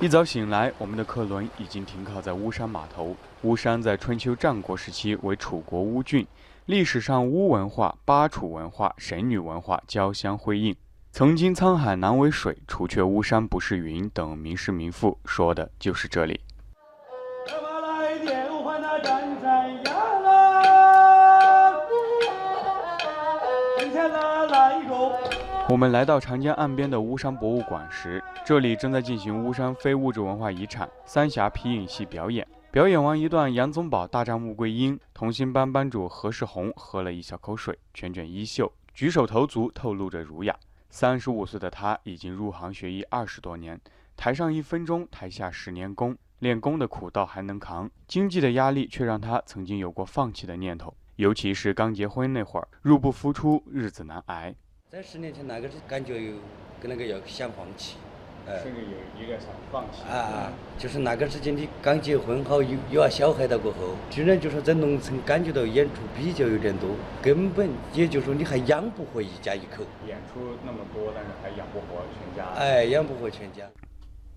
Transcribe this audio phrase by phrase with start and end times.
[0.00, 3.16] 一早醒来，我们的客轮已经停靠在巫山码头。
[3.42, 6.24] 巫山在春秋战国时期为楚国巫郡，
[6.66, 10.76] 历史上巫文化、巴楚文化、神女文化交相辉映。
[11.10, 16.40] 曾经沧海难为水，除却巫山不是云等名士名赋，说的就是这里。
[25.70, 32.48] 我们来到长江岸边的巫山博物馆时，这里正在进行巫山非物质文化遗产三峡皮影戏表演。
[32.70, 40.56] 表演完一段杨宗保大战穆桂英，童星班班主何世宏喝了一小口水，卷卷衣袖，举手投足透露着儒雅。
[40.88, 43.78] 三十五岁的他已经入行学艺二十多年，
[44.16, 50.94] 台上一分钟，台下十年功，练功的苦倒还能扛，经济的压力却让他曾经有过放弃的念头。
[51.16, 54.54] 尤其是刚结婚那会儿，入不敷出，日子难挨。
[54.90, 56.32] 在十年前，那个是感觉有
[56.80, 57.98] 跟那个要想放弃，
[58.46, 60.02] 甚至有一个想放弃。
[60.10, 66.88] 啊，就是那个时间你刚结婚好，有有了小孩了过后，居然就说在农村感觉到演出比较有点多，
[67.20, 69.84] 根本也就说你还养不活一家一口。
[70.06, 72.50] 演出那么多，但是还养不活全家。
[72.58, 73.66] 哎，养不活全家。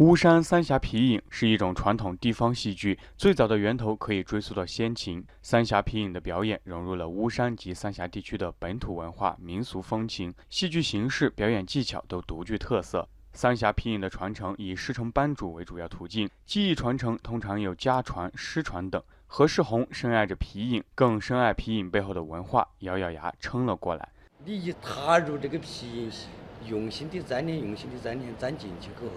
[0.02, 5.24] 巫山三峡皮影是一种传统地方戏剧，最早的源头可以追溯到先秦。
[5.44, 13.08] 三峡皮影的表演融入了巫山及三峡地区的本土文化、民俗风情，戏剧形式、表演技巧都独具特色。
[13.34, 19.00] 三峡皮影的传承以师承班主为主要途径，技艺传承通常有家传、师传等。
[19.28, 24.10] 何世宏深爱着皮影，更深爱皮影背后的文化，咬咬牙撑了过来。
[24.44, 26.26] 你一踏入这个皮影戏，
[26.66, 29.14] 用心的钻研，用心的钻研，钻进去过后。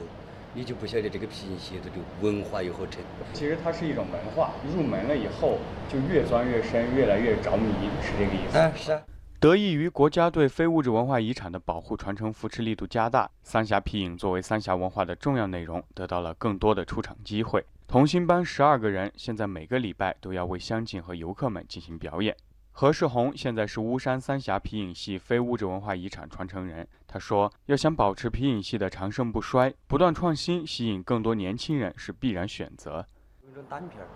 [0.55, 1.91] 你就不晓得这个皮影戏的
[2.23, 3.03] 文化有何成。
[3.33, 8.57] 其实它是一种文化，入门了以后就越钻越深，越来越着迷，是这个意思。
[8.57, 9.03] 啊，是啊。
[9.41, 17.63] 得益于国家对非物质文化遗产的保护、传承、扶持力度加大，三峡皮影作为三峡文化的重要内容，得到了更多的出场机会。
[17.87, 22.35] 童星班十二个人，现在每个礼拜都要为乡亲和游客们进行表演。
[22.77, 26.85] 何世宏现在是巫山三峡皮影戏非物质文化遗产传承人。
[27.07, 33.07] 他说：“要想保持皮影戏的长盛不衰，不断创新，吸引更多年轻人是必然选择。”
[33.47, 34.09] 有种单片儿，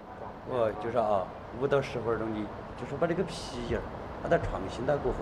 [0.49, 1.25] 我，就是啊，
[1.61, 2.41] 五到十分钟的，
[2.77, 3.83] 就是把这个皮影儿
[4.25, 5.19] 把它创新了过后，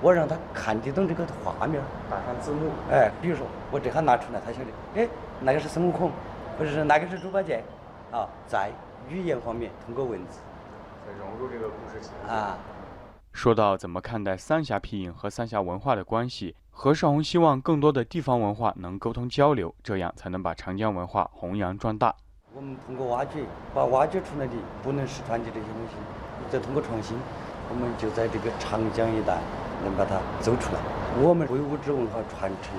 [0.00, 2.68] 我让他看得懂这个画面，打上字幕。
[2.90, 5.08] 哎，比如说我这下拿出来，他晓得，哎，
[5.40, 6.10] 那个是孙悟空，
[6.58, 7.62] 或者是那个是猪八戒，
[8.10, 8.72] 啊，在
[9.08, 10.40] 语言方面通过文字，
[11.06, 12.58] 再融入这个故事情节啊。
[13.32, 22.14] 说到怎么看待三峡皮影和三峡文化的关系，何少红希望更多的地方文化能沟通交流，这样才能把长江文化弘扬壮大。
[22.54, 23.44] 我们通过挖掘，
[23.74, 25.96] 把挖掘出来的不能失传的这些东西，
[26.50, 27.16] 再通过创新，
[27.70, 29.40] 我们就在这个长江一带
[29.82, 30.80] 能把它走出来。
[31.20, 32.74] 我们非物质文化传承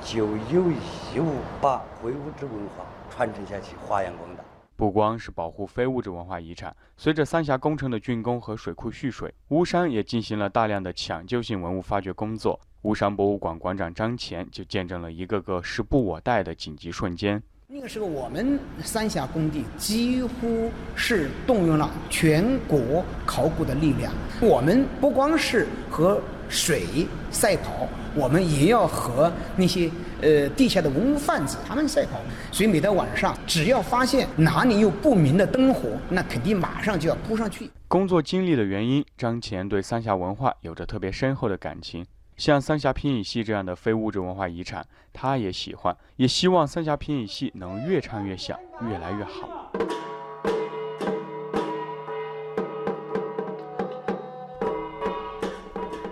[0.00, 0.72] 就有
[1.12, 4.44] 义务把非物质文化传承下去，发扬光大。
[4.76, 12.60] 不光是保护非物质文化遗产，随着三峡工程的竣工和水库蓄水，巫山也进行了大量的抢救性文物发掘工作。
[12.82, 17.42] 巫山博物馆馆长张乾就见证了一个个时不我待的紧急瞬间。
[17.68, 26.84] 那个时候，我们三峡工地几乎是动用了全国考古的力量，我们不光是和水
[27.30, 29.90] 赛跑，我们也要和那些。
[30.22, 32.18] 呃，地下的文物贩子他们赛跑，
[32.50, 37.70] 所以每到晚上，只要发现哪里有不明的灯火，那肯定马上就要扑上去。
[37.86, 42.02] 工作经历的原因，张乾对三峡文化有着特别深厚的感情。
[42.38, 48.58] 像三峡皮影戏这样的非物质文化遗产，他也喜欢，也希望三峡皮影戏能越唱越响，
[48.88, 49.70] 越来越好。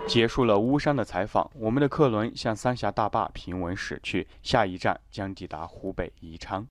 [0.07, 6.65] 结束了巫山的采访，我们的客轮向三峡大坝平稳驶去，下一站将抵达湖北宜昌。